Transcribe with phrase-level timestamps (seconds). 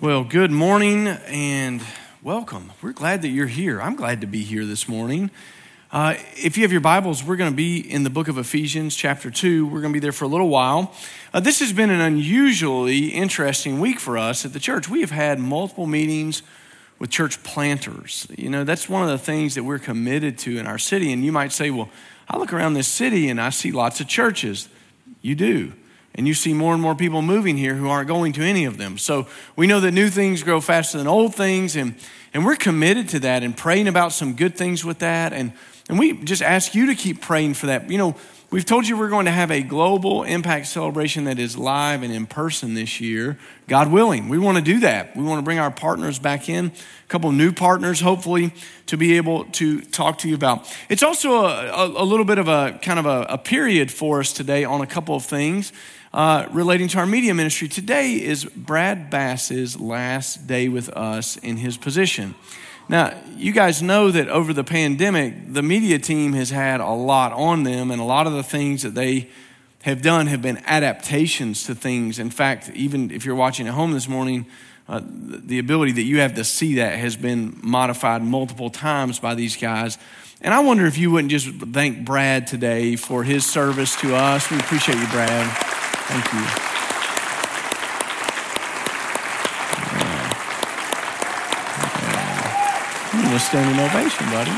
[0.00, 1.82] Well, good morning and
[2.22, 2.70] welcome.
[2.80, 3.82] We're glad that you're here.
[3.82, 5.28] I'm glad to be here this morning.
[5.90, 8.94] Uh, if you have your Bibles, we're going to be in the book of Ephesians,
[8.94, 9.66] chapter 2.
[9.66, 10.94] We're going to be there for a little while.
[11.34, 14.88] Uh, this has been an unusually interesting week for us at the church.
[14.88, 16.44] We have had multiple meetings
[17.00, 18.28] with church planters.
[18.38, 21.12] You know, that's one of the things that we're committed to in our city.
[21.12, 21.88] And you might say, well,
[22.28, 24.68] I look around this city and I see lots of churches.
[25.22, 25.72] You do.
[26.18, 28.76] And you see more and more people moving here who aren't going to any of
[28.76, 28.98] them.
[28.98, 31.94] So we know that new things grow faster than old things, and,
[32.34, 35.32] and we're committed to that and praying about some good things with that.
[35.32, 35.52] And,
[35.88, 37.88] and we just ask you to keep praying for that.
[37.88, 38.16] You know,
[38.50, 42.10] We've told you we're going to have a global impact celebration that is live and
[42.10, 44.30] in person this year, God willing.
[44.30, 45.14] We want to do that.
[45.14, 48.54] We want to bring our partners back in, a couple new partners, hopefully,
[48.86, 50.66] to be able to talk to you about.
[50.88, 54.20] It's also a, a, a little bit of a kind of a, a, period for
[54.20, 55.70] us today on a couple of things
[56.14, 57.68] uh, relating to our media ministry.
[57.68, 62.34] Today is Brad Bass's last day with us in his position.
[62.88, 67.32] Now, you guys know that over the pandemic, the media team has had a lot
[67.32, 69.28] on them, and a lot of the things that they
[69.82, 72.18] have done have been adaptations to things.
[72.18, 74.46] In fact, even if you're watching at home this morning,
[74.88, 79.34] uh, the ability that you have to see that has been modified multiple times by
[79.34, 79.98] these guys.
[80.40, 84.50] And I wonder if you wouldn't just thank Brad today for his service to us.
[84.50, 85.56] We appreciate you, Brad.
[86.06, 86.67] Thank you.
[93.32, 94.50] A standing ovation, buddy.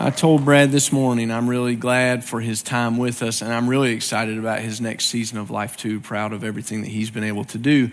[0.00, 3.68] I told Brad this morning I'm really glad for his time with us, and I'm
[3.68, 6.00] really excited about his next season of life, too.
[6.00, 7.90] Proud of everything that he's been able to do.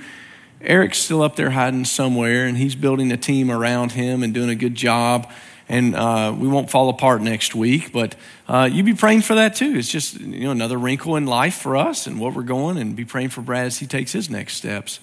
[0.61, 4.49] Eric's still up there hiding somewhere, and he's building a team around him and doing
[4.49, 5.29] a good job
[5.67, 7.91] and uh, we won't fall apart next week.
[7.91, 8.15] But
[8.47, 9.75] uh, you be praying for that too.
[9.75, 12.95] It's just you know another wrinkle in life for us and what we're going, and
[12.95, 14.99] be praying for Brad as he takes his next steps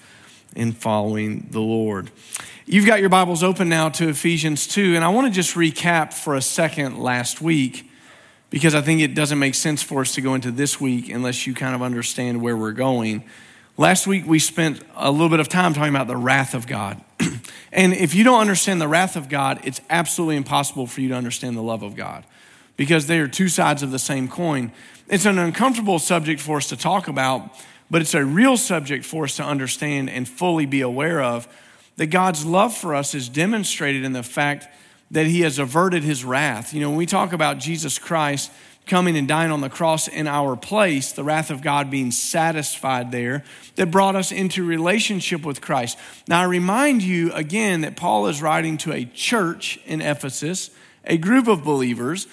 [0.55, 2.11] in following the Lord.
[2.65, 6.13] You've got your Bibles open now to Ephesians 2, and I want to just recap
[6.13, 7.89] for a second last week
[8.49, 11.45] because I think it doesn't make sense for us to go into this week unless
[11.45, 13.25] you kind of understand where we're going.
[13.75, 17.01] Last week, we spent a little bit of time talking about the wrath of God.
[17.71, 21.15] and if you don't understand the wrath of God, it's absolutely impossible for you to
[21.15, 22.23] understand the love of God
[22.77, 24.71] because they are two sides of the same coin.
[25.09, 27.49] It's an uncomfortable subject for us to talk about,
[27.89, 31.47] but it's a real subject for us to understand and fully be aware of.
[31.97, 34.67] That God's love for us is demonstrated in the fact
[35.09, 36.75] that He has averted His wrath.
[36.75, 38.51] You know, when we talk about Jesus Christ,
[38.85, 43.11] coming and dying on the cross in our place, the wrath of God being satisfied
[43.11, 43.43] there,
[43.75, 45.97] that brought us into relationship with Christ.
[46.27, 50.69] Now, I remind you again that Paul is writing to a church in Ephesus,
[51.05, 52.27] a group of believers,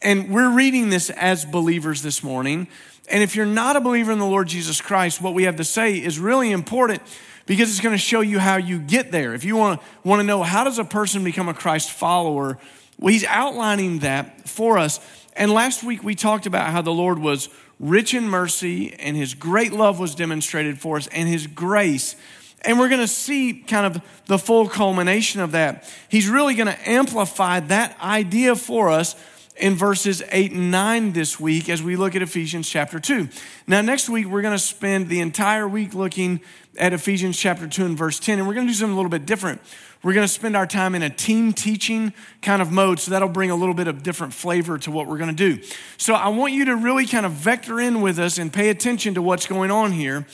[0.00, 2.66] and we're reading this as believers this morning.
[3.08, 5.64] And if you're not a believer in the Lord Jesus Christ, what we have to
[5.64, 7.02] say is really important
[7.46, 9.34] because it's going to show you how you get there.
[9.34, 12.58] If you want to, want to know how does a person become a Christ follower,
[12.98, 15.00] well, he's outlining that for us.
[15.34, 17.48] And last week we talked about how the Lord was
[17.80, 22.16] rich in mercy and his great love was demonstrated for us and his grace.
[22.64, 25.90] And we're going to see kind of the full culmination of that.
[26.08, 29.16] He's really going to amplify that idea for us
[29.56, 33.28] in verses 8 and 9 this week as we look at Ephesians chapter 2.
[33.66, 36.40] Now, next week, we're going to spend the entire week looking
[36.78, 39.10] at Ephesians chapter 2 and verse 10, and we're going to do something a little
[39.10, 39.60] bit different.
[40.02, 43.28] We're going to spend our time in a team teaching kind of mode, so that'll
[43.28, 45.62] bring a little bit of different flavor to what we're going to do.
[45.96, 49.14] So I want you to really kind of vector in with us and pay attention
[49.14, 50.26] to what's going on here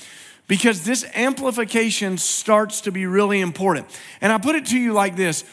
[0.47, 3.87] because this amplification starts to be really important.
[4.23, 5.45] And I put it to you like this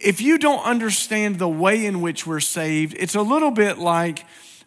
[0.00, 4.24] if you don't understand the way in which we're saved, it's a little bit like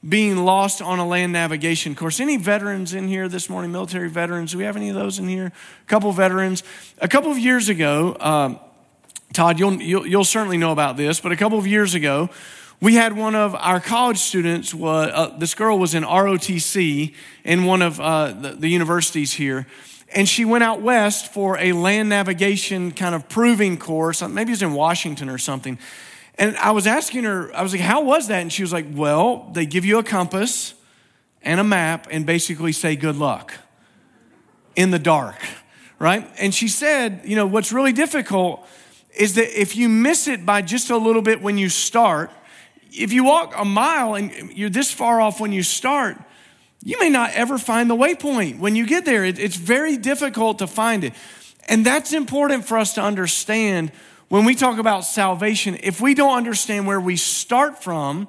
[0.08, 2.20] being lost on a land navigation course.
[2.20, 4.52] Any veterans in here this morning, military veterans?
[4.52, 5.48] Do we have any of those in here?
[5.48, 6.64] A couple veterans.
[7.00, 8.60] A couple of years ago, um,
[9.34, 12.30] Todd, you'll, you'll, you'll, certainly know about this, but a couple of years ago,
[12.80, 17.14] we had one of our college students, uh, this girl was in ROTC
[17.44, 19.66] in one of uh, the, the universities here,
[20.14, 24.22] and she went out west for a land navigation kind of proving course.
[24.22, 25.78] Uh, maybe it was in Washington or something.
[26.36, 28.42] And I was asking her, I was like, how was that?
[28.42, 30.76] And she was like, well, they give you a compass
[31.42, 33.54] and a map and basically say good luck
[34.76, 35.40] in the dark,
[35.98, 36.30] right?
[36.38, 38.68] And she said, you know, what's really difficult
[39.20, 42.32] is that if you miss it by just a little bit when you start,
[42.92, 46.18] if you walk a mile and you're this far off when you start,
[46.84, 48.60] you may not ever find the waypoint.
[48.60, 51.14] When you get there, it's very difficult to find it.
[51.68, 53.92] And that's important for us to understand
[54.30, 58.28] when we talk about salvation, if we don't understand where we start from,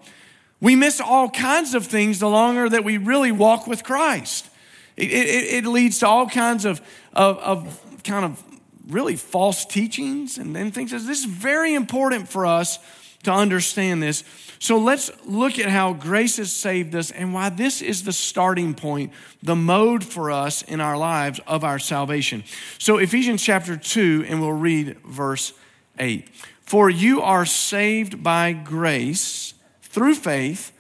[0.61, 4.49] we miss all kinds of things the longer that we really walk with Christ.
[4.96, 6.81] It, it, it leads to all kinds of,
[7.12, 8.43] of, of, kind of
[8.88, 10.90] really false teachings and, and things.
[10.90, 12.79] This is very important for us
[13.25, 14.25] to understand this.
[14.58, 18.75] So let's look at how grace has saved us and why this is the starting
[18.75, 19.12] point,
[19.43, 22.44] the mode for us in our lives of our salvation.
[22.79, 25.52] So, Ephesians chapter 2, and we'll read verse
[25.99, 26.29] 8.
[26.62, 30.73] For you are saved by grace through faith,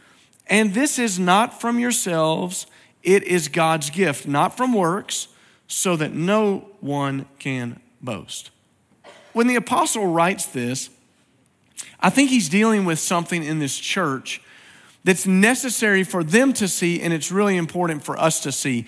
[0.46, 2.66] and this is not from yourselves,
[3.02, 5.28] it is God's gift, not from works,
[5.66, 8.50] so that no one can boast.
[9.32, 10.90] When the apostle writes this,
[12.00, 14.40] I think he's dealing with something in this church
[15.04, 18.86] that's necessary for them to see, and it's really important for us to see.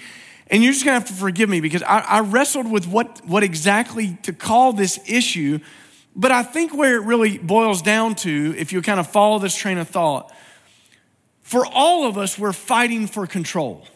[0.48, 3.42] And you're just gonna have to forgive me because I, I wrestled with what, what
[3.42, 5.60] exactly to call this issue
[6.16, 9.54] but I think where it really boils down to, if you kind of follow this
[9.54, 10.32] train of thought,
[11.42, 13.86] for all of us, we're fighting for control.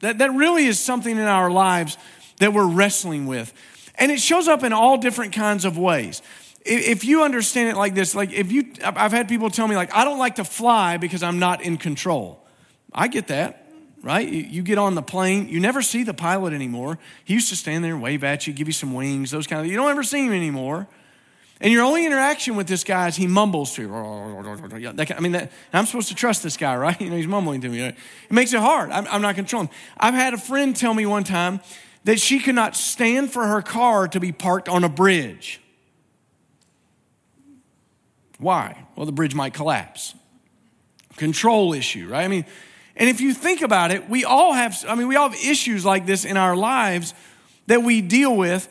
[0.00, 1.98] That, that really is something in our lives
[2.38, 3.52] that we're wrestling with.
[4.00, 6.22] And it shows up in all different kinds of ways.
[6.64, 9.94] If you understand it like this, like if you, I've had people tell me, like,
[9.94, 12.42] I don't like to fly because I'm not in control.
[12.92, 13.70] I get that,
[14.02, 14.26] right?
[14.26, 16.98] You get on the plane, you never see the pilot anymore.
[17.24, 19.60] He used to stand there and wave at you, give you some wings, those kind
[19.60, 20.88] of, you don't ever see him anymore.
[21.62, 23.94] And your only interaction with this guy is he mumbles to you.
[23.94, 26.98] I mean, that, I'm supposed to trust this guy, right?
[27.00, 27.82] You know, he's mumbling to me.
[27.82, 27.96] It
[28.30, 28.90] makes it hard.
[28.90, 29.68] I'm, I'm not controlling.
[29.98, 31.60] I've had a friend tell me one time
[32.04, 35.60] that she could not stand for her car to be parked on a bridge.
[38.38, 38.84] Why?
[38.96, 40.14] Well, the bridge might collapse.
[41.16, 42.24] Control issue, right?
[42.24, 42.46] I mean,
[42.96, 45.84] and if you think about it, we all have, I mean, we all have issues
[45.84, 47.12] like this in our lives
[47.66, 48.68] that we deal with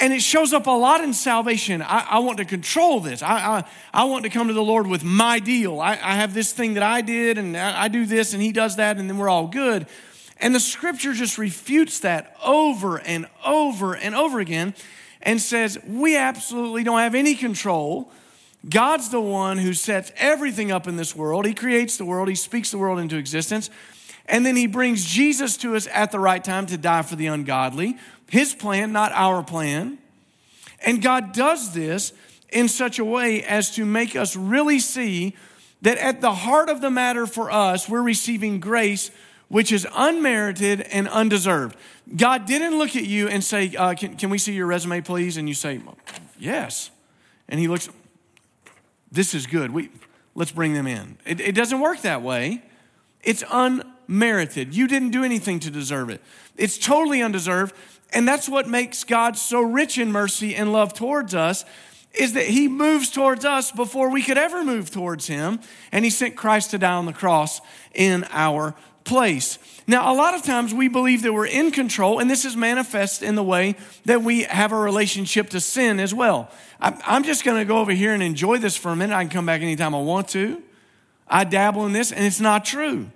[0.00, 1.82] and it shows up a lot in salvation.
[1.82, 3.22] I, I want to control this.
[3.22, 5.80] I, I, I, want to come to the Lord with my deal.
[5.80, 8.52] I, I have this thing that I did, and I, I do this, and He
[8.52, 9.86] does that, and then we're all good.
[10.40, 14.74] And the scripture just refutes that over and over and over again
[15.22, 18.12] and says, We absolutely don't have any control.
[18.68, 21.46] God's the one who sets everything up in this world.
[21.46, 23.70] He creates the world, He speaks the world into existence.
[24.26, 27.26] And then He brings Jesus to us at the right time to die for the
[27.26, 27.96] ungodly
[28.30, 29.98] his plan, not our plan.
[30.84, 32.12] And God does this
[32.50, 35.34] in such a way as to make us really see
[35.82, 39.10] that at the heart of the matter for us, we're receiving grace
[39.48, 41.76] which is unmerited and undeserved.
[42.16, 45.36] God didn't look at you and say, uh, can, can we see your resume, please?
[45.36, 45.80] And you say,
[46.38, 46.90] Yes.
[47.48, 47.88] And He looks,
[49.10, 49.70] This is good.
[49.70, 49.90] We,
[50.34, 51.18] let's bring them in.
[51.24, 52.62] It, it doesn't work that way.
[53.22, 54.74] It's unmerited.
[54.74, 56.22] You didn't do anything to deserve it,
[56.56, 57.74] it's totally undeserved.
[58.10, 61.66] And that's what makes God so rich in mercy and love towards us
[62.14, 65.60] is that he moves towards us before we could ever move towards him
[65.92, 67.60] and he sent Christ to die on the cross
[67.94, 68.74] in our
[69.08, 69.58] place.
[69.86, 73.22] Now, a lot of times we believe that we're in control, and this is manifest
[73.22, 73.74] in the way
[74.04, 76.50] that we have a relationship to sin as well.
[76.80, 79.16] I'm just going to go over here and enjoy this for a minute.
[79.16, 80.62] I can come back anytime I want to.
[81.26, 83.10] I dabble in this, and it's not true.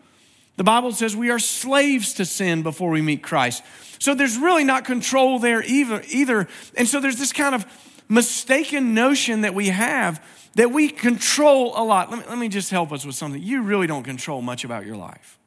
[0.57, 3.63] The Bible says we are slaves to sin before we meet Christ.
[3.99, 6.03] So there's really not control there either.
[6.09, 6.49] either.
[6.77, 7.67] And so there's this kind of
[8.09, 10.25] mistaken notion that we have
[10.55, 12.11] that we control a lot.
[12.11, 13.43] Let me, let me just help us with something.
[13.43, 15.39] You really don't control much about your life.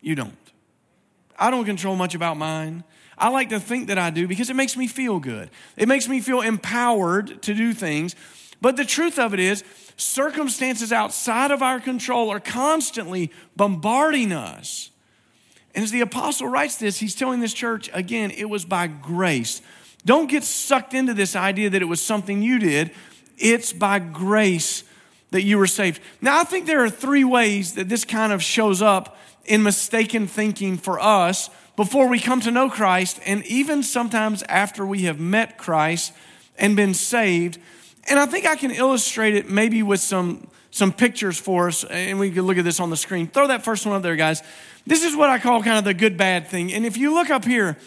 [0.00, 0.36] You don't.
[1.38, 2.84] I don't control much about mine.
[3.16, 5.50] I like to think that I do because it makes me feel good.
[5.76, 8.16] It makes me feel empowered to do things.
[8.60, 9.64] But the truth of it is,
[9.96, 14.90] circumstances outside of our control are constantly bombarding us
[15.74, 19.62] and as the apostle writes this, he's telling this church again, it was by grace.
[20.04, 22.90] Don't get sucked into this idea that it was something you did.
[23.38, 24.82] It's by grace
[25.30, 26.02] that you were saved.
[26.20, 30.26] Now, I think there are three ways that this kind of shows up in mistaken
[30.26, 35.18] thinking for us before we come to know Christ, and even sometimes after we have
[35.18, 36.12] met Christ
[36.58, 37.58] and been saved.
[38.08, 42.18] And I think I can illustrate it maybe with some, some pictures for us, and
[42.18, 43.28] we can look at this on the screen.
[43.28, 44.42] Throw that first one up there, guys.
[44.86, 46.72] This is what I call kind of the good bad thing.
[46.72, 47.78] And if you look up here,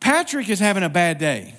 [0.00, 1.54] Patrick is having a bad day.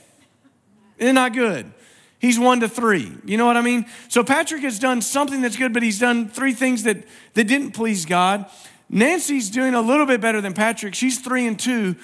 [0.98, 1.72] It's not good.
[2.20, 3.12] He's one to three.
[3.26, 3.86] You know what I mean?
[4.08, 7.04] So Patrick has done something that's good, but he's done three things that,
[7.36, 8.50] that didn't please God.
[8.90, 10.96] Nancy's doing a little bit better than Patrick.
[10.96, 11.96] She's three and two.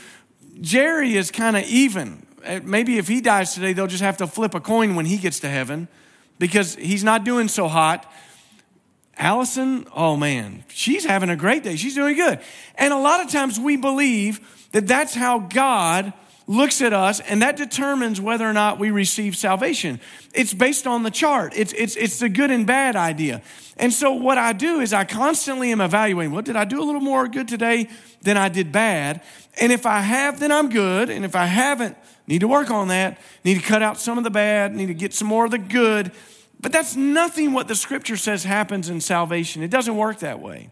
[0.61, 2.25] Jerry is kind of even.
[2.45, 5.17] Uh, maybe if he dies today, they'll just have to flip a coin when he
[5.17, 5.87] gets to heaven
[6.39, 8.11] because he's not doing so hot.
[9.17, 11.75] Allison, oh man, she's having a great day.
[11.75, 12.39] She's doing good.
[12.75, 16.11] And a lot of times we believe that that's how God
[16.47, 19.99] looks at us, and that determines whether or not we receive salvation.
[20.33, 23.41] It's based on the chart, it's, it's, it's the good and bad idea.
[23.77, 26.85] And so, what I do is I constantly am evaluating what did I do a
[26.85, 27.89] little more good today
[28.21, 29.21] than I did bad?
[29.59, 31.09] And if I have, then I'm good.
[31.09, 31.97] And if I haven't,
[32.27, 34.93] need to work on that, need to cut out some of the bad, need to
[34.93, 36.11] get some more of the good.
[36.59, 39.63] But that's nothing what the scripture says happens in salvation.
[39.63, 40.69] It doesn't work that way.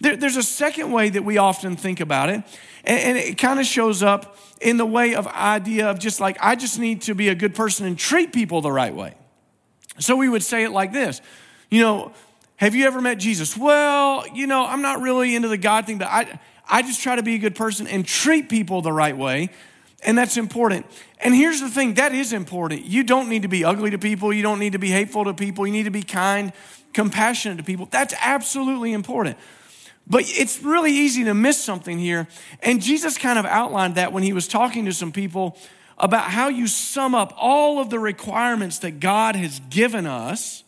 [0.00, 2.42] There, there's a second way that we often think about it,
[2.84, 6.36] and, and it kind of shows up in the way of idea of just like,
[6.40, 9.14] I just need to be a good person and treat people the right way.
[9.98, 11.20] So we would say it like this
[11.70, 12.12] You know,
[12.56, 13.56] have you ever met Jesus?
[13.56, 16.38] Well, you know, I'm not really into the God thing, but I,
[16.68, 19.50] I just try to be a good person and treat people the right way.
[20.02, 20.86] And that's important.
[21.20, 22.84] And here's the thing that is important.
[22.84, 24.32] You don't need to be ugly to people.
[24.32, 25.66] You don't need to be hateful to people.
[25.66, 26.52] You need to be kind,
[26.92, 27.88] compassionate to people.
[27.90, 29.36] That's absolutely important.
[30.06, 32.28] But it's really easy to miss something here.
[32.62, 35.56] And Jesus kind of outlined that when he was talking to some people
[35.98, 40.62] about how you sum up all of the requirements that God has given us.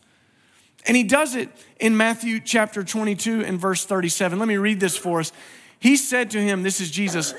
[0.85, 4.39] And he does it in Matthew chapter 22 and verse 37.
[4.39, 5.31] Let me read this for us.
[5.79, 7.33] He said to him, This is Jesus,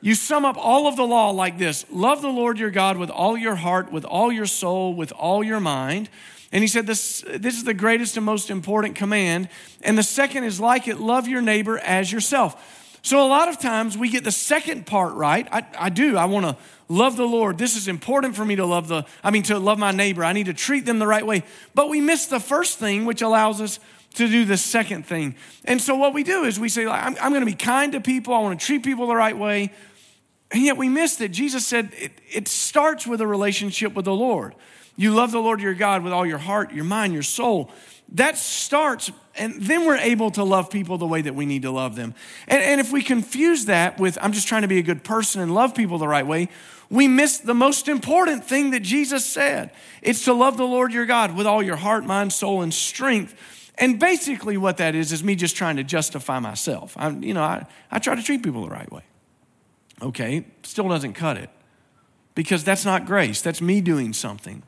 [0.00, 3.10] you sum up all of the law like this love the Lord your God with
[3.10, 6.10] all your heart, with all your soul, with all your mind.
[6.52, 9.48] And he said, this, this is the greatest and most important command.
[9.82, 12.98] And the second is like it love your neighbor as yourself.
[13.02, 15.46] So a lot of times we get the second part right.
[15.52, 16.16] I, I do.
[16.16, 16.56] I want to
[16.88, 17.58] love the Lord.
[17.58, 20.24] This is important for me to love the, I mean, to love my neighbor.
[20.24, 21.44] I need to treat them the right way.
[21.74, 23.78] But we miss the first thing, which allows us
[24.14, 25.36] to do the second thing.
[25.64, 28.00] And so what we do is we say, I'm, I'm going to be kind to
[28.00, 28.34] people.
[28.34, 29.72] I want to treat people the right way.
[30.50, 34.14] And yet we miss that Jesus said it, it starts with a relationship with the
[34.14, 34.54] Lord.
[34.96, 37.70] You love the Lord your God with all your heart, your mind, your soul.
[38.12, 41.70] That starts, and then we're able to love people the way that we need to
[41.70, 42.14] love them.
[42.46, 45.42] And, and if we confuse that with, I'm just trying to be a good person
[45.42, 46.48] and love people the right way,
[46.88, 49.72] we miss the most important thing that Jesus said.
[50.02, 53.34] It's to love the Lord your God with all your heart, mind, soul, and strength.
[53.78, 56.94] And basically, what that is, is me just trying to justify myself.
[56.96, 59.02] I'm, you know, I, I try to treat people the right way.
[60.00, 61.50] Okay, still doesn't cut it
[62.34, 63.42] because that's not grace.
[63.42, 64.62] That's me doing something.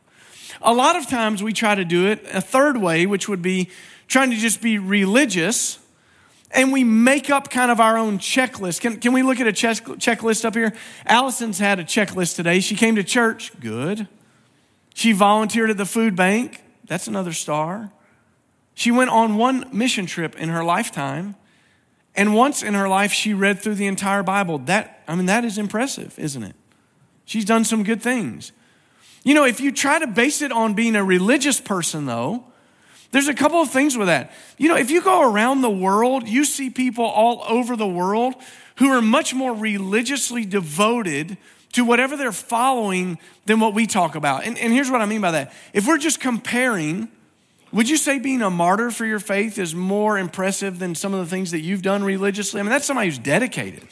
[0.63, 3.71] A lot of times we try to do it a third way, which would be
[4.07, 5.79] trying to just be religious
[6.51, 8.81] and we make up kind of our own checklist.
[8.81, 10.75] Can, can we look at a check, checklist up here?
[11.07, 12.61] Allison's had a checklist today.
[12.61, 13.53] She came to church.
[13.61, 14.09] Good.
[14.95, 16.63] She volunteered at the food bank.
[16.87, 17.93] That's another star.
[18.75, 21.37] She went on one mission trip in her lifetime.
[22.15, 24.59] And once in her life, she read through the entire Bible.
[24.59, 26.57] That, I mean, that is impressive, isn't it?
[27.25, 28.53] She's done some good things.
[29.29, 32.45] You know, if you try to base it on being a religious person, though,
[33.11, 34.33] there's a couple of things with that.
[34.57, 38.37] You know, if you go around the world, you see people all over the world
[38.77, 41.37] who are much more religiously devoted
[41.73, 44.47] to whatever they're following than what we talk about.
[44.47, 45.53] And, and here's what I mean by that.
[45.75, 47.09] If we're just comparing,
[47.71, 51.21] would you say being a martyr for your faith is more impressive than some of
[51.21, 52.61] the things that you've done religiously?
[52.61, 53.89] I mean, that's somebody who's dedicated.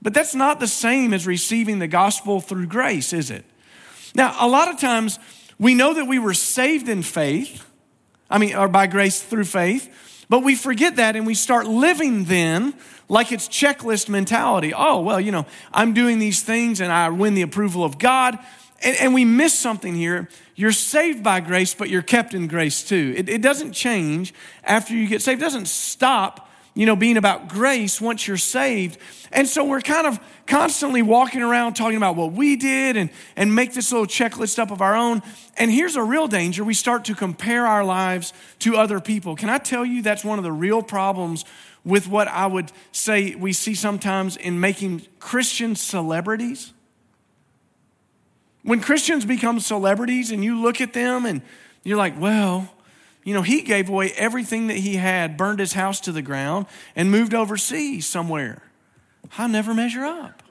[0.00, 3.44] But that's not the same as receiving the gospel through grace, is it?
[4.14, 5.18] Now, a lot of times
[5.58, 7.66] we know that we were saved in faith,
[8.30, 12.24] I mean, or by grace through faith, but we forget that and we start living
[12.24, 12.74] then
[13.08, 14.72] like it's checklist mentality.
[14.74, 18.38] Oh, well, you know, I'm doing these things and I win the approval of God.
[18.82, 20.28] And, and we miss something here.
[20.54, 23.14] You're saved by grace, but you're kept in grace too.
[23.16, 27.48] It, it doesn't change after you get saved, it doesn't stop you know, being about
[27.48, 28.98] grace once you're saved.
[29.30, 33.54] And so we're kind of constantly walking around talking about what we did and, and
[33.54, 35.22] make this little checklist up of our own.
[35.56, 39.36] And here's a real danger we start to compare our lives to other people.
[39.36, 41.44] Can I tell you that's one of the real problems
[41.84, 46.72] with what I would say we see sometimes in making Christian celebrities?
[48.62, 51.42] When Christians become celebrities and you look at them and
[51.84, 52.73] you're like, well,
[53.24, 56.66] you know, he gave away everything that he had, burned his house to the ground,
[56.94, 58.62] and moved overseas somewhere.
[59.36, 60.42] I never measure up.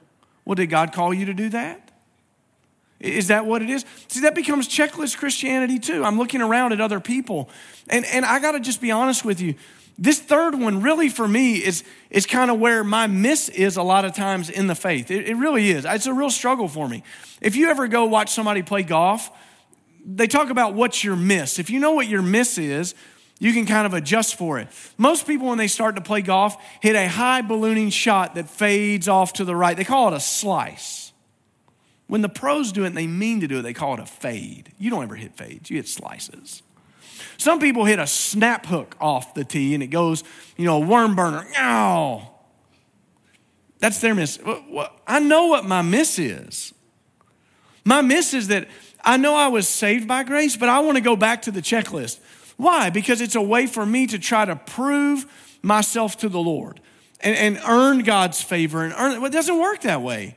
[0.44, 1.92] Well, did God call you to do that?
[3.00, 3.84] Is that what it is?
[4.08, 6.04] See, that becomes checklist Christianity too.
[6.04, 7.48] I'm looking around at other people,
[7.88, 9.54] and, and I got to just be honest with you.
[9.96, 13.82] This third one, really, for me, is, is kind of where my miss is a
[13.82, 15.10] lot of times in the faith.
[15.10, 15.84] It, it really is.
[15.84, 17.04] It's a real struggle for me.
[17.40, 19.30] If you ever go watch somebody play golf,
[20.04, 21.58] they talk about what's your miss.
[21.58, 22.94] If you know what your miss is,
[23.38, 24.68] you can kind of adjust for it.
[24.96, 29.08] Most people, when they start to play golf, hit a high ballooning shot that fades
[29.08, 29.76] off to the right.
[29.76, 31.12] They call it a slice.
[32.06, 34.06] When the pros do it and they mean to do it, they call it a
[34.06, 34.72] fade.
[34.78, 36.62] You don't ever hit fades, you hit slices.
[37.36, 40.22] Some people hit a snap hook off the tee and it goes,
[40.56, 41.46] you know, a worm burner.
[41.56, 42.30] Ow.
[43.78, 44.38] That's their miss.
[45.06, 46.72] I know what my miss is.
[47.84, 48.68] My miss is that
[49.04, 51.60] I know I was saved by grace, but I want to go back to the
[51.60, 52.18] checklist.
[52.56, 52.90] Why?
[52.90, 55.26] Because it's a way for me to try to prove
[55.62, 56.80] myself to the Lord
[57.20, 59.32] and, and earn God's favor and earn it.
[59.32, 60.36] Doesn't work that way.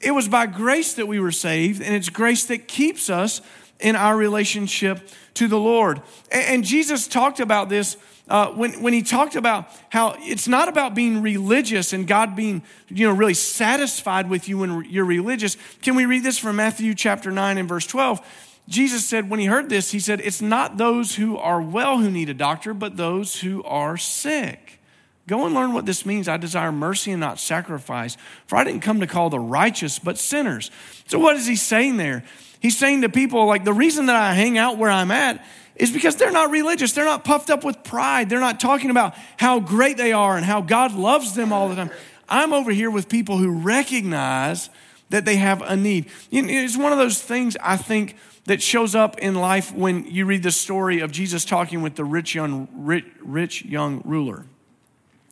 [0.00, 3.40] It was by grace that we were saved, and it's grace that keeps us
[3.80, 6.02] in our relationship to the Lord.
[6.30, 7.96] And, and Jesus talked about this
[8.28, 12.62] uh, when, when he talked about how it's not about being religious and God being,
[12.88, 15.56] you know, really satisfied with you when you're religious.
[15.82, 18.20] Can we read this from Matthew chapter 9 and verse 12?
[18.68, 22.10] Jesus said, when he heard this, he said, It's not those who are well who
[22.10, 24.80] need a doctor, but those who are sick.
[25.28, 26.28] Go and learn what this means.
[26.28, 28.16] I desire mercy and not sacrifice,
[28.46, 30.70] for I didn't come to call the righteous, but sinners.
[31.06, 32.24] So, what is he saying there?
[32.60, 35.44] He's saying to people, like, the reason that I hang out where I'm at
[35.76, 36.92] is because they're not religious.
[36.92, 38.28] They're not puffed up with pride.
[38.28, 41.76] They're not talking about how great they are and how God loves them all the
[41.76, 41.90] time.
[42.28, 44.70] I'm over here with people who recognize
[45.10, 46.10] that they have a need.
[46.30, 48.16] It's one of those things I think
[48.46, 52.04] that shows up in life when you read the story of Jesus talking with the
[52.04, 54.46] rich young, rich, rich young ruler.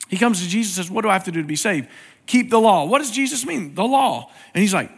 [0.08, 1.88] He comes to Jesus and says, What do I have to do to be saved?
[2.26, 2.84] Keep the law.
[2.84, 3.74] What does Jesus mean?
[3.74, 4.30] The law.
[4.52, 4.90] And he's like,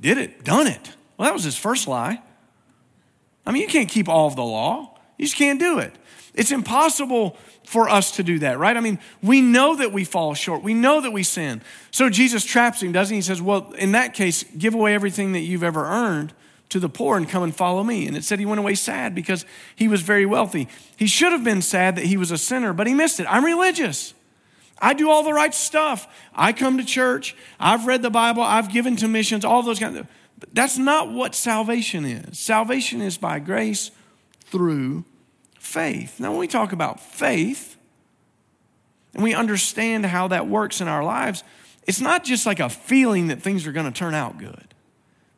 [0.00, 0.96] Did it, done it.
[1.16, 2.22] Well, that was his first lie.
[3.46, 5.94] I mean, you can't keep all of the law, you just can't do it.
[6.34, 8.76] It's impossible for us to do that, right?
[8.76, 10.62] I mean, we know that we fall short.
[10.62, 11.62] We know that we sin.
[11.90, 13.18] So Jesus traps him, doesn't he?
[13.18, 16.32] He says, Well, in that case, give away everything that you've ever earned
[16.70, 18.06] to the poor and come and follow me.
[18.06, 20.68] And it said he went away sad because he was very wealthy.
[20.96, 23.26] He should have been sad that he was a sinner, but he missed it.
[23.30, 24.12] I'm religious.
[24.80, 26.08] I do all the right stuff.
[26.34, 27.36] I come to church.
[27.60, 28.42] I've read the Bible.
[28.42, 32.38] I've given to missions, all those kinds of But that's not what salvation is.
[32.38, 33.92] Salvation is by grace
[34.44, 35.04] through
[35.58, 36.20] faith.
[36.20, 37.76] Now, when we talk about faith
[39.14, 41.42] and we understand how that works in our lives,
[41.86, 44.74] it's not just like a feeling that things are going to turn out good.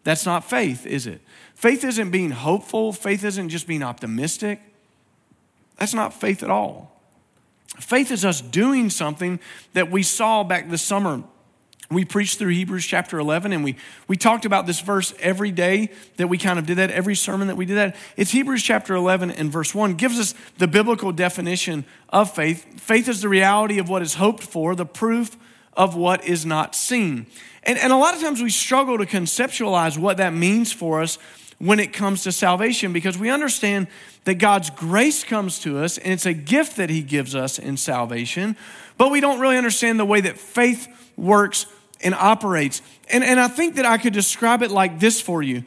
[0.04, 1.20] That's not faith, is it?
[1.54, 4.60] Faith isn't being hopeful, faith isn't just being optimistic.
[5.78, 7.00] That's not faith at all.
[7.80, 9.40] Faith is us doing something
[9.72, 11.22] that we saw back this summer
[11.90, 13.76] we preached through Hebrews chapter 11, and we,
[14.08, 17.46] we talked about this verse every day that we kind of did that, every sermon
[17.48, 17.96] that we did that.
[18.16, 22.80] It's Hebrews chapter 11 and verse 1 gives us the biblical definition of faith.
[22.80, 25.36] Faith is the reality of what is hoped for, the proof
[25.74, 27.26] of what is not seen.
[27.62, 31.18] And, and a lot of times we struggle to conceptualize what that means for us
[31.58, 33.86] when it comes to salvation because we understand
[34.24, 37.76] that God's grace comes to us and it's a gift that He gives us in
[37.76, 38.56] salvation,
[38.98, 41.66] but we don't really understand the way that faith works
[42.02, 42.82] and operates.
[43.10, 45.64] And, and I think that I could describe it like this for you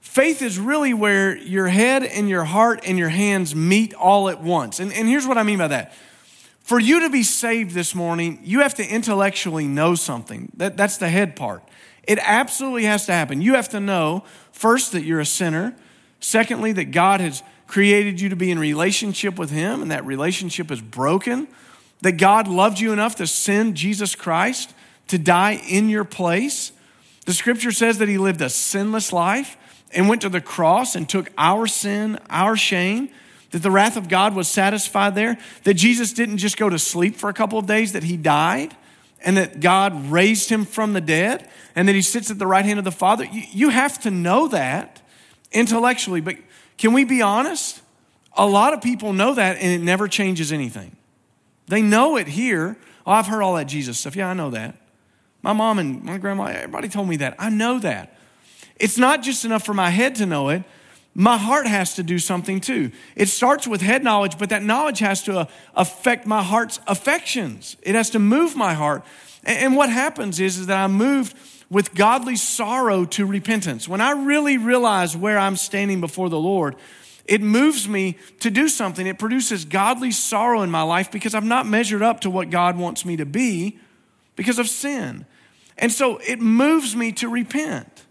[0.00, 4.42] faith is really where your head and your heart and your hands meet all at
[4.42, 4.80] once.
[4.80, 5.94] And, and here's what I mean by that.
[6.60, 10.50] For you to be saved this morning, you have to intellectually know something.
[10.56, 11.62] That, that's the head part.
[12.04, 13.40] It absolutely has to happen.
[13.40, 15.76] You have to know, first, that you're a sinner.
[16.18, 20.70] Secondly, that God has created you to be in relationship with Him, and that relationship
[20.70, 21.46] is broken.
[22.02, 24.74] That God loved you enough to send Jesus Christ
[25.10, 26.72] to die in your place.
[27.26, 29.56] The scripture says that he lived a sinless life
[29.92, 33.10] and went to the cross and took our sin, our shame,
[33.50, 37.16] that the wrath of God was satisfied there, that Jesus didn't just go to sleep
[37.16, 38.76] for a couple of days, that he died,
[39.24, 42.64] and that God raised him from the dead, and that he sits at the right
[42.64, 43.26] hand of the Father.
[43.30, 45.02] You have to know that
[45.50, 46.36] intellectually, but
[46.78, 47.82] can we be honest?
[48.36, 50.96] A lot of people know that, and it never changes anything.
[51.66, 52.76] They know it here.
[53.04, 54.14] Oh, I've heard all that Jesus stuff.
[54.14, 54.76] Yeah, I know that.
[55.42, 57.34] My mom and my grandma, everybody told me that.
[57.38, 58.16] I know that.
[58.76, 60.64] It's not just enough for my head to know it.
[61.14, 62.92] My heart has to do something too.
[63.16, 67.76] It starts with head knowledge, but that knowledge has to uh, affect my heart's affections.
[67.82, 69.04] It has to move my heart.
[69.42, 71.36] And what happens is, is that I'm moved
[71.68, 73.88] with godly sorrow to repentance.
[73.88, 76.76] When I really realize where I'm standing before the Lord,
[77.26, 79.06] it moves me to do something.
[79.06, 82.76] It produces godly sorrow in my life because I've not measured up to what God
[82.76, 83.78] wants me to be
[84.36, 85.26] because of sin.
[85.80, 88.04] And so it moves me to repent.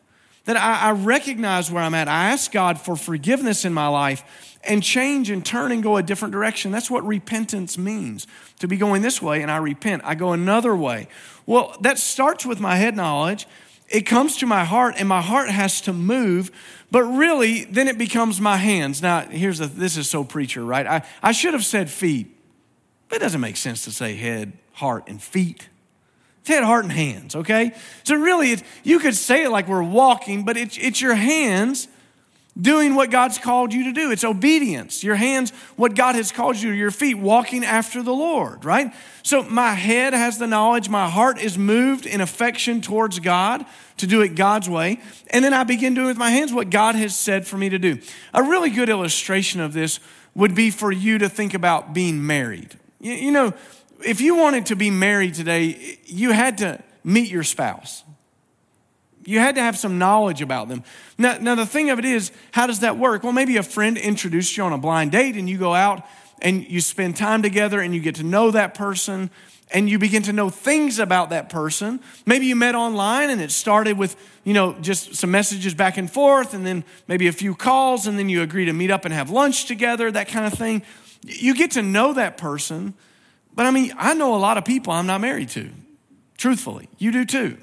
[0.46, 2.08] That I, I, recognize where I'm at.
[2.08, 6.02] I ask God for forgiveness in my life and change and turn and go a
[6.02, 6.72] different direction.
[6.72, 8.26] That's what repentance means
[8.58, 10.02] to be going this way and I repent.
[10.06, 11.08] I go another way.
[11.46, 13.48] Well, that starts with my head knowledge.
[13.90, 16.50] It comes to my heart and my heart has to move,
[16.90, 19.04] but really then it becomes my hands.
[19.04, 20.88] Now, here's the, this is so preacher, right?
[20.88, 22.36] I, I should have said feet.
[23.12, 25.69] It doesn't make sense to say head, heart, and feet.
[26.50, 27.74] Head, heart, and hands, okay?
[28.04, 31.88] So really, you could say it like we're walking, but it's, it's your hands
[32.60, 34.10] doing what God's called you to do.
[34.10, 35.04] It's obedience.
[35.04, 38.92] Your hands, what God has called you, your feet, walking after the Lord, right?
[39.22, 43.64] So my head has the knowledge, my heart is moved in affection towards God
[43.98, 45.02] to do it God's way.
[45.30, 47.78] And then I begin doing with my hands what God has said for me to
[47.78, 48.00] do.
[48.34, 50.00] A really good illustration of this
[50.34, 52.80] would be for you to think about being married.
[53.00, 53.54] You, you know,
[54.04, 58.04] if you wanted to be married today, you had to meet your spouse.
[59.26, 60.84] You had to have some knowledge about them.
[61.18, 63.24] Now, now, the thing of it is, how does that work?
[63.24, 66.06] Well, maybe a friend introduced you on a blind date and you go out
[66.42, 69.30] and you spend time together and you get to know that person
[69.72, 72.00] and you begin to know things about that person.
[72.26, 76.10] Maybe you met online and it started with, you know, just some messages back and
[76.10, 79.14] forth and then maybe a few calls and then you agree to meet up and
[79.14, 80.82] have lunch together, that kind of thing.
[81.22, 82.96] You get to know that person.
[83.54, 85.70] But I mean, I know a lot of people I'm not married to,
[86.38, 86.88] truthfully.
[86.98, 87.58] You do too.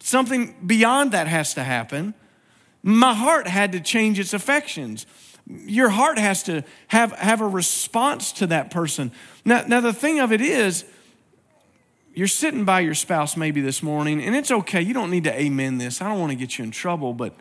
[0.00, 2.14] Something beyond that has to happen.
[2.82, 5.06] My heart had to change its affections.
[5.46, 9.12] Your heart has to have, have a response to that person.
[9.44, 10.84] Now, now, the thing of it is,
[12.14, 14.80] you're sitting by your spouse maybe this morning, and it's okay.
[14.80, 16.02] You don't need to amen this.
[16.02, 17.34] I don't want to get you in trouble, but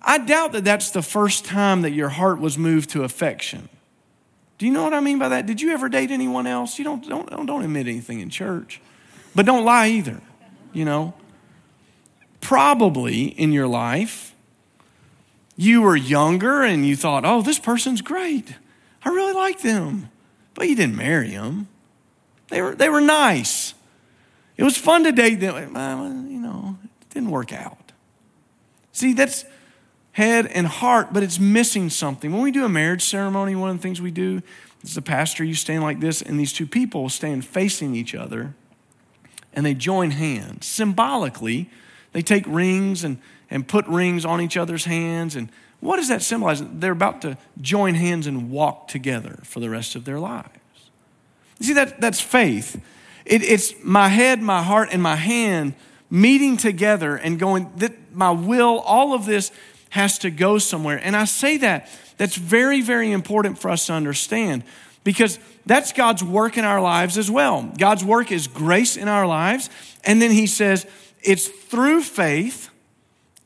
[0.00, 3.68] I doubt that that's the first time that your heart was moved to affection.
[4.58, 5.46] Do you know what I mean by that?
[5.46, 6.78] Did you ever date anyone else?
[6.78, 8.80] You don't, don't, don't, admit anything in church,
[9.34, 10.20] but don't lie either,
[10.72, 11.14] you know?
[12.40, 14.34] Probably in your life,
[15.56, 18.54] you were younger and you thought, oh, this person's great.
[19.04, 20.10] I really like them.
[20.54, 21.68] But you didn't marry them.
[22.48, 23.74] They were, they were nice.
[24.56, 25.74] It was fun to date them.
[26.30, 27.92] You know, it didn't work out.
[28.92, 29.44] See, that's
[30.16, 32.32] head and heart, but it's missing something.
[32.32, 34.42] When we do a marriage ceremony, one of the things we do
[34.82, 38.54] is the pastor, you stand like this, and these two people stand facing each other
[39.52, 40.66] and they join hands.
[40.66, 41.70] Symbolically,
[42.12, 43.18] they take rings and
[43.50, 45.36] and put rings on each other's hands.
[45.36, 45.50] And
[45.80, 46.62] what does that symbolize?
[46.62, 50.48] They're about to join hands and walk together for the rest of their lives.
[51.58, 52.82] You see, that, that's faith.
[53.24, 55.74] It, it's my head, my heart, and my hand
[56.10, 59.50] meeting together and going, that my will, all of this
[59.96, 61.00] has to go somewhere.
[61.02, 64.62] And I say that, that's very, very important for us to understand
[65.02, 67.70] because that's God's work in our lives as well.
[67.76, 69.68] God's work is grace in our lives.
[70.04, 70.86] And then He says,
[71.22, 72.70] it's through faith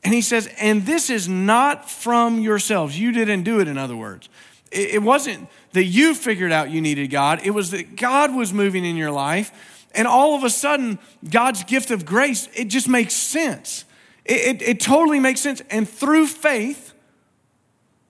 [0.03, 2.99] and he says, and this is not from yourselves.
[2.99, 4.29] You didn't do it, in other words.
[4.71, 8.85] It wasn't that you figured out you needed God, it was that God was moving
[8.85, 9.51] in your life.
[9.93, 13.83] And all of a sudden, God's gift of grace, it just makes sense.
[14.25, 15.61] It, it, it totally makes sense.
[15.69, 16.93] And through faith,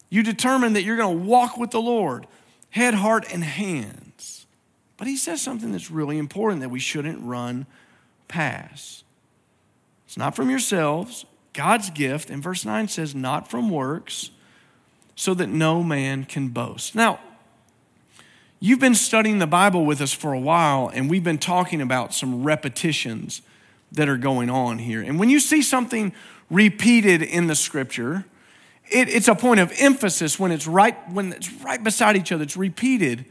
[0.10, 2.28] you determine that you're going to walk with the Lord,
[2.70, 4.46] head, heart, and hands.
[4.98, 7.66] But he says something that's really important that we shouldn't run
[8.28, 9.04] past.
[10.06, 14.32] It's not from yourselves, God's gift, and verse 9 says, not from works,
[15.16, 16.96] so that no man can boast.
[16.96, 17.20] Now,
[18.60, 22.14] you've been studying the Bible with us for a while, and we've been talking about
[22.14, 23.42] some repetitions
[23.92, 25.02] that are going on here.
[25.02, 26.14] And when you see something
[26.50, 28.26] repeated in the scripture,
[28.90, 32.44] it, it's a point of emphasis when it's right when it's right beside each other.
[32.44, 33.26] It's repeated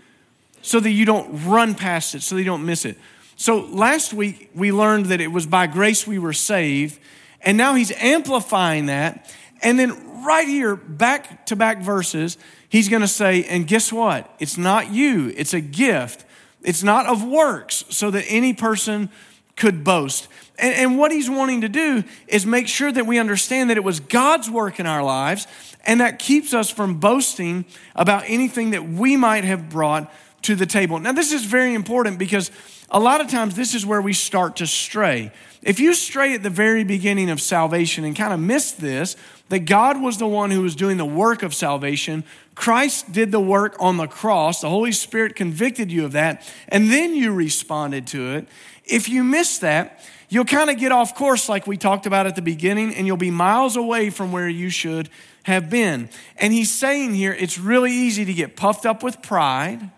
[0.62, 2.98] so that you don't run past it, so that you don't miss it.
[3.36, 7.00] So last week we learned that it was by grace we were saved,
[7.40, 9.32] and now he's amplifying that.
[9.62, 12.36] And then right here, back to back verses,
[12.68, 14.34] he's going to say, and guess what?
[14.38, 16.24] It's not you, it's a gift.
[16.62, 19.08] It's not of works, so that any person
[19.56, 20.28] could boast.
[20.60, 23.84] And, and, what he's wanting to do is make sure that we understand that it
[23.84, 25.46] was God's work in our lives,
[25.86, 27.64] and that keeps us from boasting
[27.96, 30.98] about anything that we might have brought to the table.
[30.98, 32.50] Now, this is very important because
[32.90, 35.32] a lot of times this is where we start to stray.
[35.62, 39.16] If you stray at the very beginning of salvation and kind of miss this,
[39.50, 43.40] that God was the one who was doing the work of salvation, Christ did the
[43.40, 48.06] work on the cross, the Holy Spirit convicted you of that, and then you responded
[48.08, 48.46] to it.
[48.84, 52.36] If you miss that, you'll kind of get off course like we talked about at
[52.36, 55.10] the beginning, and you'll be miles away from where you should
[55.42, 56.08] have been.
[56.38, 59.90] And he's saying here it's really easy to get puffed up with pride,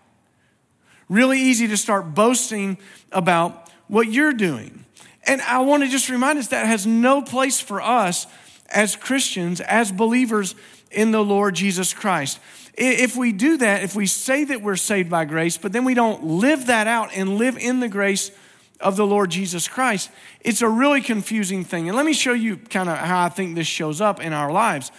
[1.07, 2.77] really easy to start boasting
[3.11, 4.83] about what you're doing.
[5.25, 8.27] And I want to just remind us that has no place for us
[8.69, 10.55] as Christians, as believers
[10.91, 12.39] in the Lord Jesus Christ.
[12.75, 15.93] If we do that, if we say that we're saved by grace, but then we
[15.93, 18.31] don't live that out and live in the grace
[18.79, 20.09] of the Lord Jesus Christ,
[20.41, 21.87] it's a really confusing thing.
[21.87, 24.51] And let me show you kind of how I think this shows up in our
[24.51, 24.91] lives.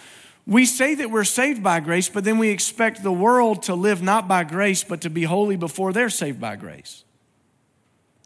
[0.47, 4.01] We say that we're saved by grace, but then we expect the world to live
[4.01, 7.03] not by grace, but to be holy before they're saved by grace.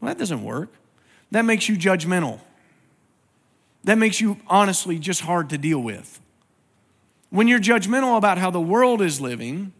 [0.01, 0.69] Well, that doesn't work
[1.31, 2.39] that makes you judgmental.
[3.83, 6.19] That makes you honestly just hard to deal with.
[7.31, 9.71] when you're judgmental about how the world is living,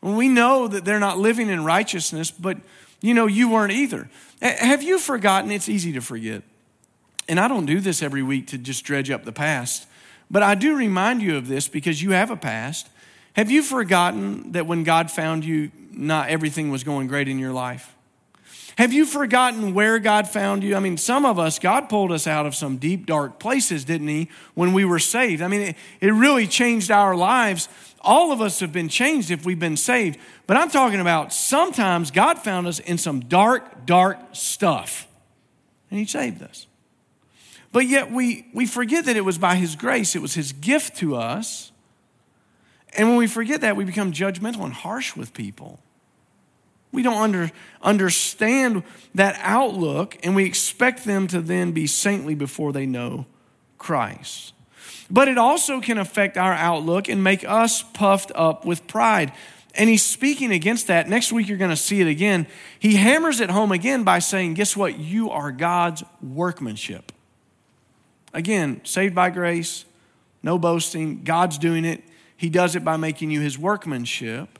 [0.00, 2.56] we know that they're not living in righteousness, but
[3.00, 4.08] you know, you weren't either.
[4.42, 5.50] Have you forgotten?
[5.50, 6.42] It's easy to forget.
[7.28, 9.86] And I don't do this every week to just dredge up the past,
[10.30, 12.88] but I do remind you of this because you have a past.
[13.32, 17.52] Have you forgotten that when God found you, not everything was going great in your
[17.52, 17.95] life?
[18.76, 20.76] Have you forgotten where God found you?
[20.76, 24.08] I mean, some of us, God pulled us out of some deep, dark places, didn't
[24.08, 25.40] He, when we were saved?
[25.40, 27.70] I mean, it, it really changed our lives.
[28.02, 30.18] All of us have been changed if we've been saved.
[30.46, 35.08] But I'm talking about sometimes God found us in some dark, dark stuff,
[35.90, 36.66] and He saved us.
[37.72, 40.98] But yet we, we forget that it was by His grace, it was His gift
[40.98, 41.72] to us.
[42.94, 45.80] And when we forget that, we become judgmental and harsh with people.
[46.96, 47.50] We don't under,
[47.82, 48.82] understand
[49.14, 53.26] that outlook, and we expect them to then be saintly before they know
[53.76, 54.54] Christ.
[55.10, 59.32] But it also can affect our outlook and make us puffed up with pride.
[59.74, 61.06] And he's speaking against that.
[61.06, 62.46] Next week, you're going to see it again.
[62.78, 64.98] He hammers it home again by saying, Guess what?
[64.98, 67.12] You are God's workmanship.
[68.32, 69.84] Again, saved by grace,
[70.42, 71.24] no boasting.
[71.24, 72.02] God's doing it.
[72.38, 74.58] He does it by making you his workmanship.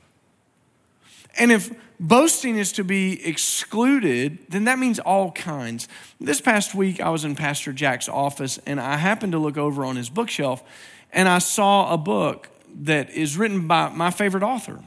[1.37, 5.87] And if boasting is to be excluded, then that means all kinds.
[6.19, 9.85] This past week, I was in Pastor Jack's office and I happened to look over
[9.85, 10.63] on his bookshelf
[11.11, 12.49] and I saw a book
[12.81, 14.83] that is written by my favorite author.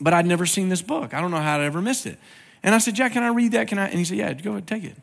[0.00, 1.12] But I'd never seen this book.
[1.14, 2.18] I don't know how I ever missed it.
[2.62, 3.68] And I said, Jack, can I read that?
[3.68, 3.88] Can I?
[3.88, 4.96] And he said, Yeah, go ahead, take it.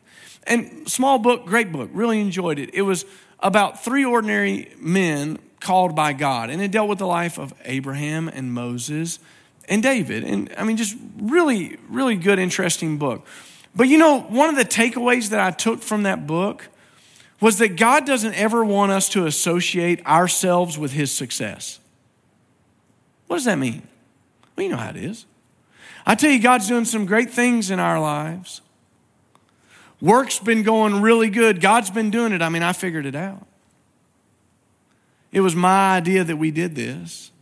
[0.46, 2.72] And small book, great book, really enjoyed it.
[2.72, 3.04] It was
[3.40, 8.28] about three ordinary men called by God, and it dealt with the life of Abraham
[8.28, 9.18] and Moses
[9.68, 10.24] and David.
[10.24, 13.26] And I mean, just really, really good, interesting book.
[13.74, 16.68] But you know, one of the takeaways that I took from that book
[17.40, 21.78] was that God doesn't ever want us to associate ourselves with his success.
[23.26, 23.86] What does that mean?
[24.54, 25.26] Well, you know how it is.
[26.06, 28.62] I tell you, God's doing some great things in our lives.
[30.00, 31.60] Work's been going really good.
[31.60, 32.42] God's been doing it.
[32.42, 33.46] I mean, I figured it out.
[35.32, 37.32] It was my idea that we did this.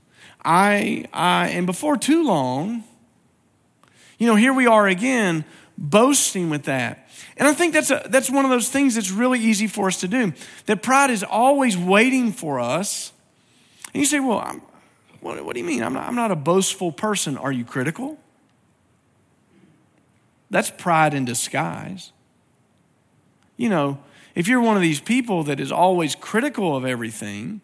[0.45, 2.85] I, I, and before too long,
[4.19, 5.45] you know, here we are again
[5.79, 7.09] boasting with that.
[7.37, 10.01] And I think that's, a, that's one of those things that's really easy for us
[10.01, 10.33] to do.
[10.67, 13.13] That pride is always waiting for us.
[13.93, 14.63] And you say, well, I'm,
[15.21, 15.83] what, what do you mean?
[15.83, 17.37] I'm not, I'm not a boastful person.
[17.37, 18.19] Are you critical?
[20.51, 22.13] That's pride in disguise.
[23.57, 23.99] You know,
[24.35, 27.61] if you're one of these people that is always critical of everything,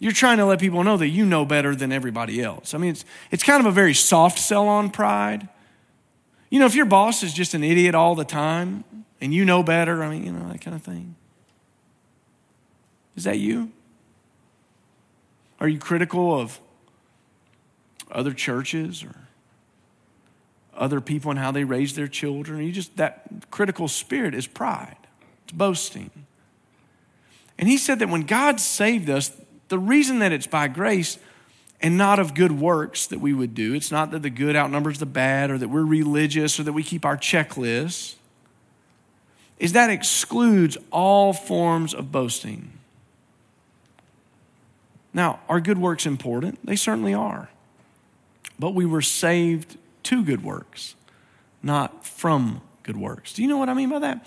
[0.00, 2.72] you're trying to let people know that you know better than everybody else.
[2.72, 5.46] I mean, it's, it's kind of a very soft sell on pride.
[6.48, 8.82] You know, if your boss is just an idiot all the time
[9.20, 11.14] and you know better, I mean, you know, that kind of thing.
[13.14, 13.70] Is that you?
[15.60, 16.58] Are you critical of
[18.10, 19.14] other churches or
[20.74, 22.58] other people and how they raise their children?
[22.58, 24.96] Are you just, that critical spirit is pride,
[25.44, 26.10] it's boasting.
[27.58, 29.30] And he said that when God saved us,
[29.70, 31.18] the reason that it's by grace
[31.80, 34.98] and not of good works that we would do, it's not that the good outnumbers
[34.98, 38.16] the bad or that we're religious or that we keep our checklist,
[39.58, 42.72] is that excludes all forms of boasting.
[45.14, 46.64] Now, are good works important?
[46.64, 47.48] They certainly are.
[48.58, 50.94] But we were saved to good works,
[51.62, 53.32] not from good works.
[53.32, 54.26] Do you know what I mean by that?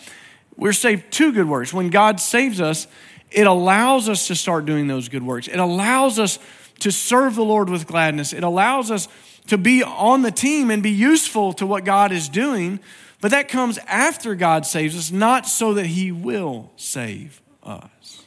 [0.56, 1.73] We're saved to good works.
[1.73, 2.88] When God saves us,
[3.34, 5.48] it allows us to start doing those good works.
[5.48, 6.39] It allows us
[6.80, 8.34] to serve the Lord with gladness.
[8.34, 9.08] It allows us
[9.48, 12.80] to be on the team and be useful to what God is doing.
[13.22, 18.24] But that comes after God saves us, not so that He will save us.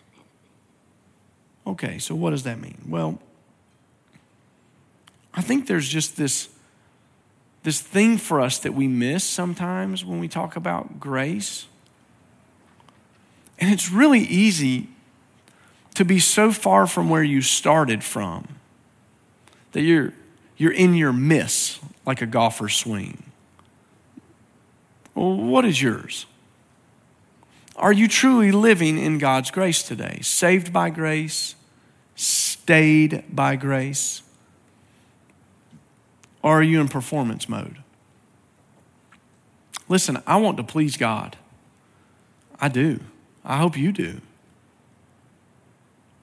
[1.67, 2.79] Okay, so what does that mean?
[2.89, 3.19] Well,
[5.35, 6.49] I think there's just this,
[7.63, 11.67] this thing for us that we miss sometimes when we talk about grace.
[13.59, 14.89] And it's really easy
[15.97, 18.47] to be so far from where you started from
[19.73, 20.13] that you're,
[20.59, 23.23] you're in your miss like a golfer's swing.
[25.15, 26.27] Well, what is yours?
[27.77, 30.19] Are you truly living in God's grace today?
[30.21, 31.55] Saved by grace,
[32.15, 34.23] stayed by grace?
[36.43, 37.79] Or are you in performance mode?
[39.89, 41.37] Listen, I want to please God.
[42.61, 43.01] I do.
[43.45, 44.21] I hope you do.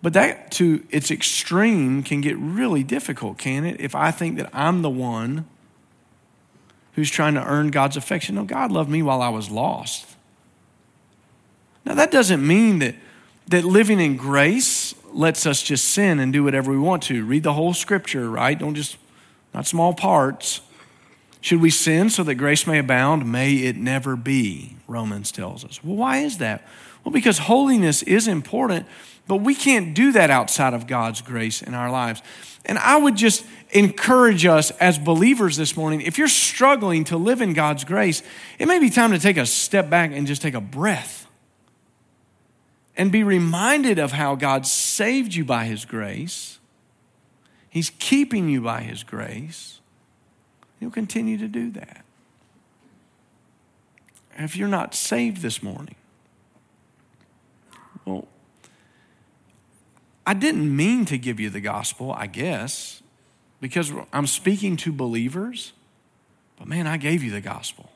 [0.04, 3.80] But that, to its extreme, can get really difficult, can it?
[3.80, 5.46] If I think that I'm the one
[6.96, 8.36] who's trying to earn God's affection.
[8.36, 10.16] No, God loved me while I was lost.
[11.86, 12.96] Now, that doesn't mean that,
[13.48, 17.26] that living in grace lets us just sin and do whatever we want to.
[17.26, 18.58] Read the whole scripture, right?
[18.60, 18.98] Don't just,
[19.54, 20.62] not small parts.
[21.42, 23.30] Should we sin so that grace may abound?
[23.30, 25.84] May it never be, Romans tells us.
[25.84, 26.68] Well, why is that?
[27.04, 28.86] Well, because holiness is important,
[29.28, 32.22] but we can't do that outside of God's grace in our lives.
[32.66, 37.42] And I would just encourage us as believers this morning if you're struggling to live
[37.42, 38.22] in God's grace,
[38.60, 41.28] it may be time to take a step back and just take a breath
[42.96, 46.60] and be reminded of how God saved you by His grace.
[47.70, 49.80] He's keeping you by His grace.
[50.80, 52.06] He'll continue to do that.
[54.38, 55.96] If you're not saved this morning,
[58.06, 58.28] well,
[60.26, 63.02] I didn't mean to give you the gospel, I guess,
[63.60, 65.74] because I'm speaking to believers,
[66.58, 67.90] but man, I gave you the gospel.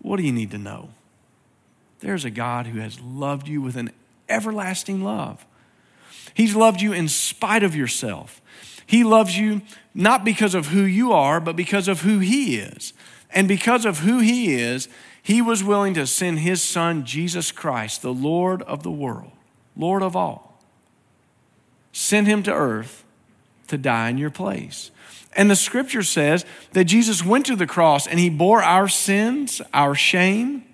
[0.00, 0.90] What do you need to know?
[2.00, 3.90] There's a God who has loved you with an
[4.28, 5.46] everlasting love.
[6.34, 8.40] He's loved you in spite of yourself.
[8.86, 9.62] He loves you
[9.94, 12.92] not because of who you are, but because of who He is.
[13.30, 14.88] And because of who He is,
[15.22, 19.30] He was willing to send His Son, Jesus Christ, the Lord of the world,
[19.76, 20.60] Lord of all,
[21.92, 23.04] send Him to earth
[23.68, 24.90] to die in your place.
[25.34, 29.62] And the scripture says that Jesus went to the cross and He bore our sins,
[29.72, 30.64] our shame,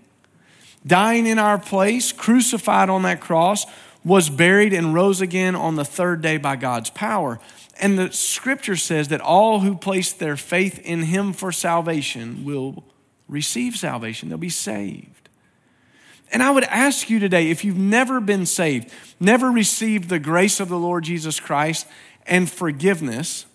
[0.86, 3.66] dying in our place, crucified on that cross,
[4.04, 7.38] was buried and rose again on the third day by God's power.
[7.80, 12.82] And the scripture says that all who place their faith in him for salvation will
[13.28, 15.28] receive salvation, they'll be saved.
[16.30, 20.60] And I would ask you today if you've never been saved, never received the grace
[20.60, 21.86] of the Lord Jesus Christ
[22.26, 23.46] and forgiveness,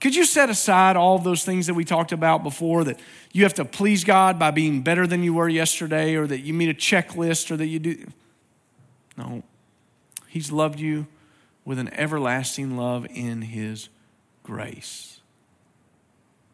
[0.00, 3.00] could you set aside all those things that we talked about before that
[3.32, 6.52] you have to please God by being better than you were yesterday or that you
[6.52, 8.06] meet a checklist or that you do?
[9.16, 9.42] No.
[10.28, 11.06] He's loved you
[11.64, 13.88] with an everlasting love in His
[14.42, 15.20] grace.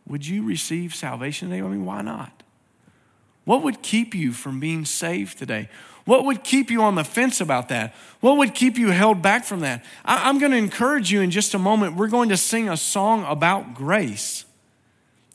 [0.06, 1.62] Would you receive salvation today?
[1.62, 2.39] I mean, why not?
[3.44, 5.68] What would keep you from being saved today?
[6.04, 7.94] What would keep you on the fence about that?
[8.20, 9.84] What would keep you held back from that?
[10.04, 11.96] I, am going to encourage you in just a moment.
[11.96, 14.44] We're going to sing a song about grace.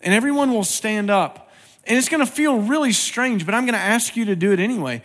[0.02, 1.52] And everyone will stand up.
[1.86, 4.52] And it's going to feel really strange, but I'm going to ask you to do
[4.52, 5.02] it anyway.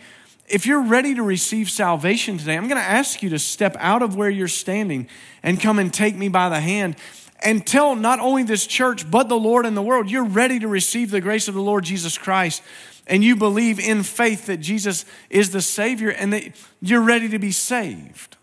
[0.47, 4.01] If you're ready to receive salvation today, I'm going to ask you to step out
[4.01, 5.07] of where you're standing
[5.43, 6.95] and come and take me by the hand
[7.39, 10.67] and tell not only this church, but the Lord and the world, you're ready to
[10.67, 12.61] receive the grace of the Lord Jesus Christ
[13.07, 16.43] and you believe in faith that Jesus is the Savior and that
[16.81, 18.37] you're ready to be saved.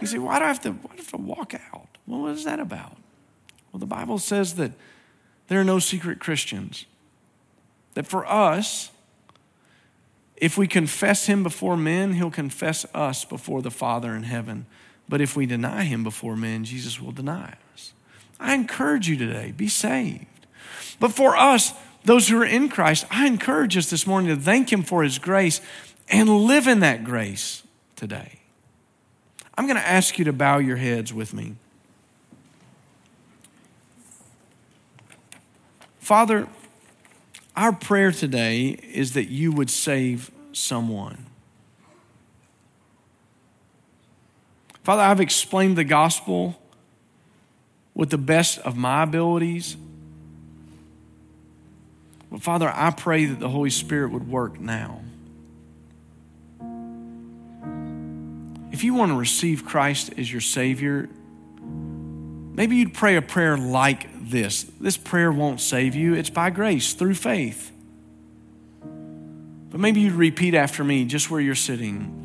[0.00, 1.88] You say, why do I have to, why do I have to walk out?
[2.06, 2.96] Well, what is that about?
[3.72, 4.72] Well, the Bible says that
[5.48, 6.86] there are no secret Christians.
[7.94, 8.90] That for us,
[10.36, 14.66] if we confess Him before men, He'll confess us before the Father in heaven.
[15.08, 17.92] But if we deny Him before men, Jesus will deny us.
[18.38, 20.26] I encourage you today, be saved.
[20.98, 24.72] But for us, those who are in Christ, I encourage us this morning to thank
[24.72, 25.60] Him for His grace
[26.08, 27.62] and live in that grace
[27.96, 28.40] today.
[29.56, 31.56] I'm going to ask you to bow your heads with me.
[35.98, 36.48] Father,
[37.54, 41.26] our prayer today is that you would save someone.
[44.82, 46.60] Father, I've explained the gospel
[47.94, 49.76] with the best of my abilities.
[52.30, 55.00] But Father, I pray that the Holy Spirit would work now.
[58.72, 61.08] If you want to receive Christ as your Savior,
[61.60, 64.62] maybe you'd pray a prayer like this.
[64.80, 67.72] This prayer won't save you, it's by grace through faith.
[69.70, 72.16] But maybe you'd repeat after me just where you're sitting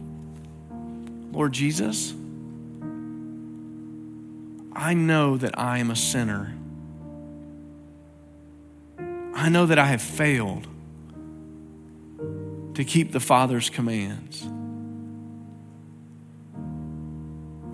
[1.31, 2.13] Lord Jesus,
[4.73, 6.54] I know that I am a sinner.
[9.45, 10.67] I know that I have failed
[12.73, 14.41] to keep the Father's commands.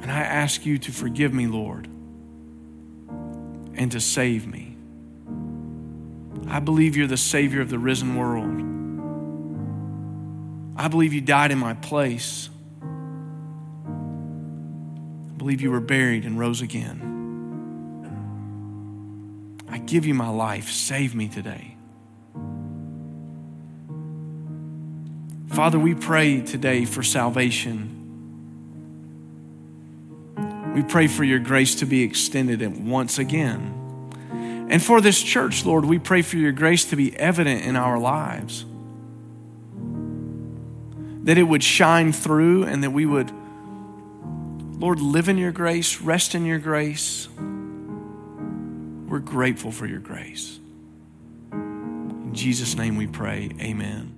[0.02, 1.88] And I ask you to forgive me, Lord,
[3.74, 4.76] and to save me.
[6.50, 8.60] I believe you're the Savior of the risen world.
[10.78, 12.50] I believe you died in my place.
[12.82, 12.86] I
[15.38, 17.11] believe you were buried and rose again.
[19.92, 20.69] Give you my life.
[20.69, 21.75] Save me today.
[25.50, 27.98] Father, we pray today for salvation.
[30.73, 34.69] We pray for your grace to be extended once again.
[34.69, 38.00] And for this church, Lord, we pray for your grace to be evident in our
[38.00, 38.63] lives.
[41.25, 43.29] That it would shine through and that we would
[44.79, 47.27] Lord, live in your grace, rest in your grace.
[49.12, 50.58] We're grateful for your grace.
[51.52, 54.11] In Jesus' name we pray, amen.